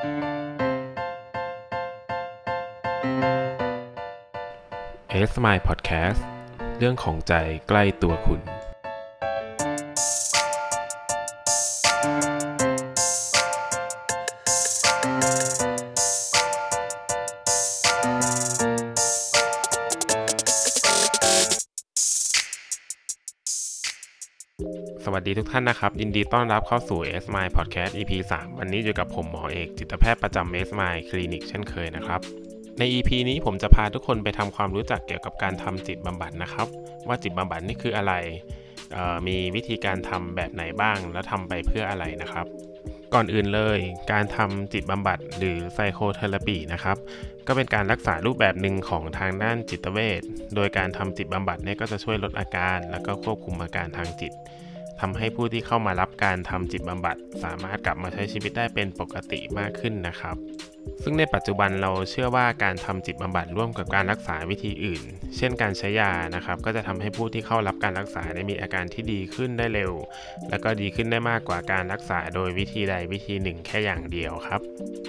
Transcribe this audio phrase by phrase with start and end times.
[0.00, 6.26] เอสม i พอดแคสต์
[6.78, 7.32] เรื่องของใจ
[7.68, 8.49] ใกล้ตัวคุณ
[25.04, 32.20] สวัสดีทุกท่านนะครับ ยินดีต้อนรับเข้าสู่ SMI Podcast EP 3 วันนี้อยู่กับผมหมอเอกจิตแพทย์ประจำ s m i คลินิกเช่นเคยนะครับ
[32.78, 36.66] ใน EP นี้ผมจะพาทุกคนไปทำความรู้จักเกี่ยวกับการทำจิตบำบัดนะครับ
[37.08, 38.14] ว่าจิตบำบัดนี่คืออะไร
[39.26, 42.46] มีวิธีการทำแบบไหนบ้าง แล้วทำไปเพื่ออะไรนะครับ
[43.14, 43.78] ก่อนอื่นเลย
[44.12, 46.96] การทำจิตบำบัดหรือ psychotherapy นะครับ
[47.46, 50.20] ก็เป็นการรักษารูปแบบหนึ่งของทางด้านจิตเวช
[50.54, 54.34] โดยการทำจิตบำบัดเนี่ยก็จะช่วยลดอาการ แล้วก็ควบคุมอาการทางจิต
[55.00, 60.36] ทำให้ผู้ที่เข้ามารับการทำจิตบำบัด สามารถกลับมาใช้ชีวิตได้เป็นปกติมากขึ้นนะครับ
[61.02, 65.02] ซึ่งในปัจจุบันเราเชื่อว่าการทำจิตบำบัดร่วมกับการรักษาวิธีอื่น
[65.36, 69.92] เช่นการใช้ยานะครับ ก็จะทำให้ผู้ที่เข้ารับการรักษาได้มีอาการที่ดีขึ้นได้เร็ว
[70.50, 74.60] แล้วก็ดีขึ้นได้มากกว่าการรักษาโดยวิธีใดวิธีหนึ่งแค่อย่างเดียวครับ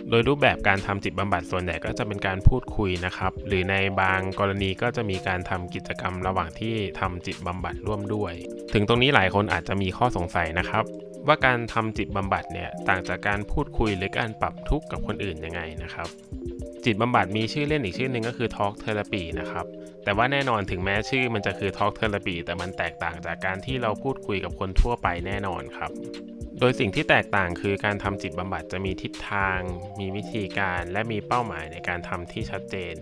[0.10, 8.34] โดยรูปแบบการทำจิตบำบัดส่วนใหญ่ก็จะเป็นการพูดคุยนะครับ หรือในบางกรณีก็จะมีการทำกิจกรรมระหว่างที่ทำจิตบำบัดร่วมด้วย
[8.74, 10.86] ถึงตรงนี้หลายคนอาจจะมีข้อสงสัยนะครับ
[11.28, 16.08] ว่าการทำจิตบำบัดเนี่ยต่างจากการพูดคุยหรือการปรับทุกข์กับคนอื่นยังไงนะครับ
[16.86, 19.66] จิตบำบัดมีชื่อเล่นอีกชื่อหนึ่งก็คือ Talk Therapy นะครับ
[20.04, 25.92] แต่ว่าแน่นอนถึงแม้ชื่อมันจะคือ Talk Therapy แต่มันแตกต่างจากการที่เราพูดคุยกับคนทั่วไปแน่นอนครับ
[26.60, 29.60] โดยสิ่งที่แตกต่างคือการทำจิตบำบัดจะมีทิศทาง
[30.00, 32.96] มีวิธีการ และมีเป้าหมายในการทำที่ชัดเจน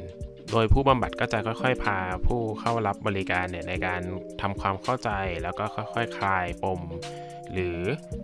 [0.51, 1.97] โดยผู้บำบัดก็จะค่อยๆ พา
[2.27, 4.01] ผู้เข้ารับบริการเนี่ยในการ
[4.41, 5.09] ทำความเข้าใจ
[5.43, 6.81] แล้วก็ค่อยๆคคลายปม
[7.53, 7.77] หรือ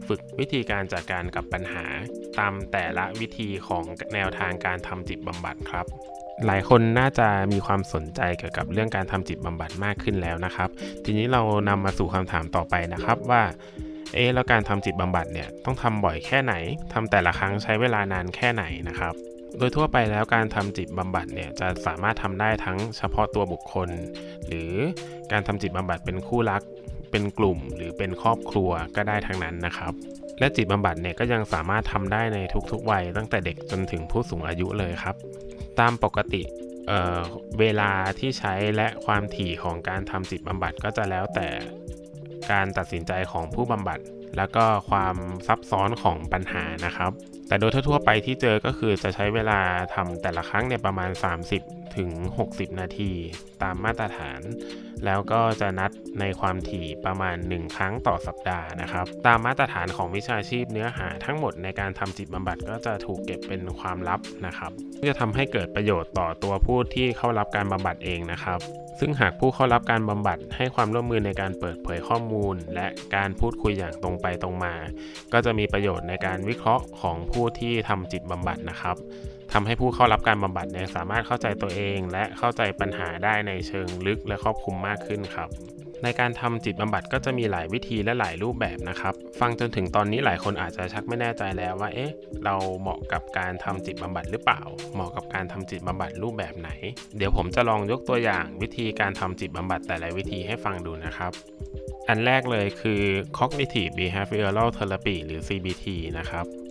[0.08, 1.86] ฝึกวิธีการจัดการกับปัญหา
[2.40, 5.86] ตามแต่ละวิธีของแนวทางการทำจิตบำบัดครับ
[6.46, 10.69] หลายคนน่าจะมีความสนใจเกี่ยวกับเรื่องการทำจิตบำบัดมากขึ้นแล้วนะครับ
[11.06, 13.44] ทีนี้เรานำมาสู่คำถามต่อไปนะครับว่า
[14.13, 16.53] เอ๊แล้วการทำจิตบำบัดเนี่ยต้องทำบ่อยแค่ไหน
[16.94, 19.13] ทำแต่ละครั้งใช้เวลานานแค่ไหนนะครับ
[19.58, 23.90] โดยทั่วไปแล้วการทำจิตบำบัดเนี่ยจะสามารถทำได้ทั้งเฉพาะตัวบุคคล
[24.48, 24.72] หรือ
[25.32, 26.62] การทำจิตบำบัดเป็นคู่รัก
[27.12, 29.94] เป็นกลุ่ม หรือเป็นครอบครัวก็ได้ทั้งนั้นนะครับ
[30.40, 32.38] และจิตบำบัดเนี่ยก็ยังสามารถทำได้ใน
[32.72, 35.16] ทุกๆวัย ตั้งแต่เด็กจนถึงผู้สูงอายุเลยครับ
[35.80, 36.42] ตามปกติ
[36.88, 41.48] เเวลาที่ใช้และความถี่ของการทำจิตบำบัดก็จะแล้วแต่
[42.52, 44.00] การตัดสินใจของผู้บำบัด
[44.38, 45.16] แล้วก็ความ
[45.47, 47.12] ซับซ้อนของปัญหานะครับ
[47.47, 49.59] แต่โดยทั่วไปที่เจอก็คือจะใช้เวลา
[49.94, 51.09] ทำแต่ละครั้งเนี่ยประมาณ
[51.52, 52.09] 30 ถึง
[52.47, 53.11] 60 นาที
[53.63, 54.41] ตามมาตรฐาน
[55.06, 68.59] แล้วก็จะนัดในความถี่ประมาณ 1 ครั้งต่อสัปดาห์นะครับ ตามมาตรฐานของวิชาชีพเนื้อหาทั้งหมดในการทำจิตบำบัดก็จะถูกเก็บเป็นความลับนะครับเพื่อทำให้เกิดประโยชน์ต่อตัวผู้ที่เข้ารับการบำบัดเองนะครับ
[69.00, 74.73] ซึ่งหากผู้เข้ารับการบำบัดให้ความร่วมมือในการเปิดเผยข้อมูล และการพูดคุยอย่างตรงไปตรงมา
[75.33, 78.95] ก็จะมีประโยชน์ในการวิเคราะห์ของผู้ที่ทำจิตบำบัดนะครับ
[79.58, 85.50] ทำให้ผู้เข้ารับการบำบัดเนี่ยสามารถเข้าใจตัวเอง และเข้าใจปัญหาได้ในเชิงลึกและครอบคลุมมากขึ้นครับ
[86.04, 92.12] ในการทำจิตบำบัดก็จะมีหลายวิธีและหลายรูปแบบนะครับ ฟังจนถึงตอนนี้หลายคนอาจจะชักไม่แน่ใจแล้วว่า เอ๊ะ
[92.46, 94.62] เราเหมาะกับการทำจิตบำบัดหรือเปล่า
[94.94, 96.70] เหมาะกับการทำจิตบำบัดรูปแบบไหน
[97.18, 101.32] เดี๋ยวผมจะลองยกตัวอย่างวิธีการทำจิตบำบัดแต่ละวิธีให้ฟังดูนะครับ
[102.08, 103.02] อันแรกเลยคือ
[103.38, 105.86] cognitive behavioral therapy หรือ CBT
[106.20, 106.65] นะครับ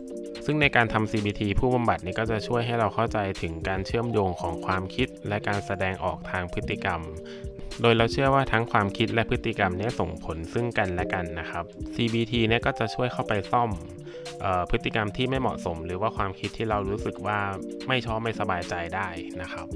[0.45, 7.01] ซึ่งในการทำ CBT ผู้บำบัดนี้ก็จะช่วยให้เราเข้าใจถึงการเชื่อมโยงของความคิด และการแสดงออกทางพฤติกรรม
[7.83, 11.65] โดยเราเชื่อว่าทั้งความคิดและพฤติกรรมนี้ส่งผลซึ่งกันและกันนะครับ
[11.95, 13.71] CBT เนี่ยก็จะช่วยเข้าไปซ่อม
[14.71, 17.39] พฤติกรรมที่ไม่เหมาะสม หรือว่าความคิดที่เรารู้สึกว่า
[17.89, 19.09] ไม่ชอบไม่สบายใจได้
[19.43, 19.67] นะครับ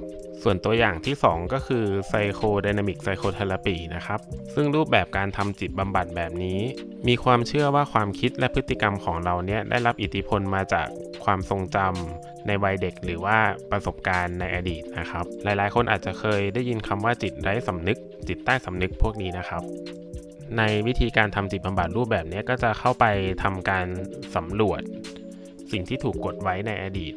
[0.42, 4.20] ส่วนตัวอย่างที่ 2 ก็คือ Psychodynamic Psychotherapy นะครับ
[4.54, 6.60] ซึ่งรูปแบบการทำจิตบำบัดแบบนี้
[7.08, 10.86] มีความเชื่อว่าความคิดและพฤติกรรมของเราเนี่ยได้รับอิทธิพลมาจาก
[11.24, 13.38] ความทรงจำ ในวัยเด็กหรือว่า
[13.70, 17.98] ประสบการณ์ในอดีตนะครับ หลายๆ คนอาจจะเคยได้ยินคำว่าจิตไร้สำนึก
[18.28, 19.62] จิตใต้สำนึกพวกนี้นะครับ
[20.58, 23.04] ในวิธีการทำจิตบำบัดรูปแบบนี้ก็จะเข้าไป
[23.42, 23.86] ทำการ
[24.36, 24.82] สำรวจ
[25.72, 27.14] สิ่งที่ถูกกดไว้ในอดีต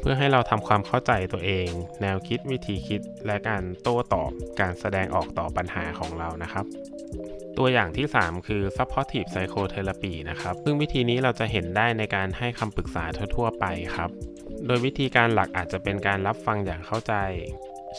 [0.00, 1.68] เพื่อให้เราทำความเข้าใจตัวเอง
[2.02, 4.30] แนวคิดวิธีคิดและการโต้ตอบ
[4.60, 6.64] การแสดงออกต่อปัญหาของเรานะครับ
[7.58, 13.04] ตัวอย่างที่ 3 คือ supportive psychotherapy นะครับ ซึ่งวิธีนี้เราจะเห็นได้ในการให้คำปรึกษา
[13.36, 13.64] ทั่ว ๆ ไป
[13.96, 14.10] ครับ
[14.66, 17.14] โดยวิธีการหลักอาจจะเป็นการรับฟังอย่างเข้าใจ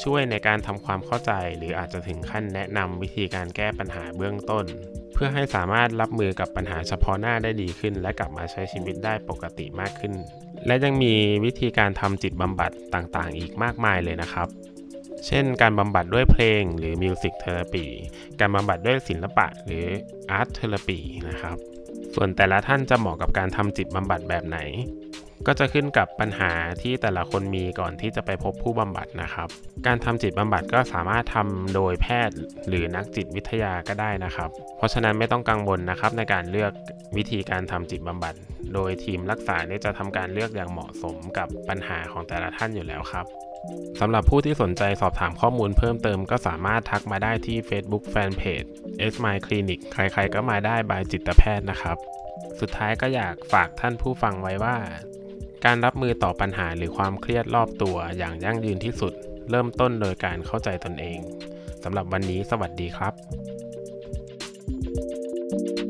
[0.03, 4.65] ช่วยในการทำความเข้าใจ หรืออาจจะถึงขั้นแนะนำวิธีการแก้ปัญหาเบื้องต้น
[5.13, 10.13] เพื่อให้สามารถรับมือกับปัญหาเฉพาะหน้าได้ดีขึ้น และกลับมาใช้ชีวิตได้ปกติมากขึ้น
[10.67, 11.13] และยังมี
[11.45, 14.47] วิธีการทำจิตบำบัดต่างๆ อีกมากมายเลยนะครับ
[15.27, 17.85] เช่น การบำบัดด้วยเพลงหรือ music therapy
[18.39, 19.85] การบำบัดด้วยศิลปะหรือ
[20.31, 20.99] art therapy
[21.29, 21.57] นะครับ
[22.15, 24.59] ส่วนแต่ละท่านจะเหมาะกับการทำจิตบำบัดแบบไหน
[25.47, 26.51] ก็จะขึ้นกับปัญหา
[26.81, 29.47] ที่แต่ละคนมีก่อนที่จะไปพบผู้บำบัดนะครับ
[29.85, 32.37] การทำจิตบำบัดก็สามารถทำโดยแพทย์
[32.67, 36.71] หรือนักจิตวิทยาก็ได้นะครับ เพราะฉะนั้นไม่ต้องกังวลนะครับในการเลือก
[37.17, 38.33] วิธีการทำจิตบำบัด
[38.73, 43.25] โดยทีมรักษาเนี่ยจะทำการเลือกอย่างเหมาะสมกับปัญหาของแต่ละท่านอยู่แล้วครับ
[43.99, 48.67] สำหรับผู้ที่สนใจสอบถามข้อมูลเพิ่มเติมก็สามารถทักมาได้ที่ Facebook Fanpage
[49.11, 51.97] S My Clinic ใครๆก็มาได้บายจิตแพทย์นะครับ
[52.59, 54.77] สุดท้ายก็อยากฝากท่านผู้ฟังไว้ว่า
[55.65, 59.13] การรับมือต่อปัญหาหรือความเครียดรอบตัวอย่างยั่งยืนที่สุด
[59.49, 61.19] เริ่มต้นโดยการเข้าใจตนเอง
[61.83, 63.13] สำหรับวันนี้สวัสดีครับ
[65.51, 65.84] thank you